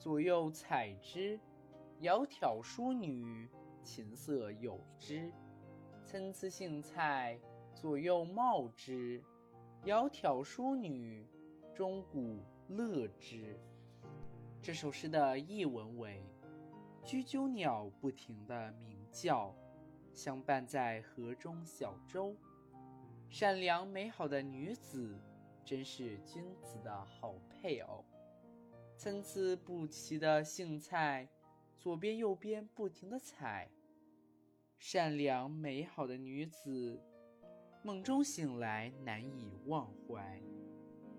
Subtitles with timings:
[0.00, 1.38] 左右采之。
[2.00, 3.46] 窈窕淑女，
[3.84, 5.30] 琴瑟友之。
[6.02, 7.38] 参差荇菜，
[7.74, 9.22] 左右芼之。
[9.84, 11.26] 窈窕淑女，
[11.74, 13.60] 钟鼓乐之。
[14.62, 16.24] 这首诗的译文为：
[17.04, 19.54] 雎鸠鸟不停地鸣叫，
[20.14, 22.34] 相伴在河中小舟。
[23.28, 25.14] 善良美好的女子，
[25.62, 28.02] 真是君子的好配偶。
[29.02, 31.26] 参差不齐的荇菜，
[31.78, 33.70] 左边右边不停地采。
[34.78, 37.00] 善良美好的女子，
[37.82, 40.42] 梦中醒来难以忘怀，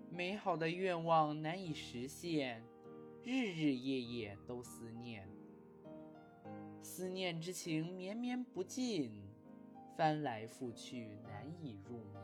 [0.08, 2.62] 美好的愿望难以实现，
[3.24, 5.28] 日日夜夜都思念，
[6.80, 9.28] 思念之情绵绵不尽，
[9.96, 12.22] 翻来覆去难以入眠。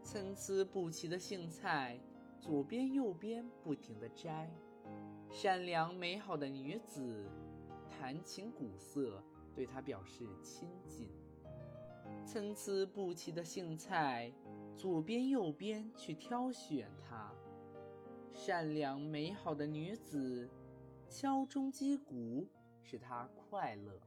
[0.00, 1.98] 参差不齐的荇菜。
[2.42, 4.50] 左边右边不停地摘，
[5.30, 7.30] 善良美好的女子
[7.88, 9.22] 弹琴鼓瑟，
[9.54, 11.08] 对他表示亲近。
[12.26, 14.32] 参差不齐的荇菜，
[14.76, 17.32] 左边右边去挑选它。
[18.32, 20.50] 善良美好的女子
[21.08, 22.48] 敲钟击鼓，
[22.82, 24.00] 使他快乐。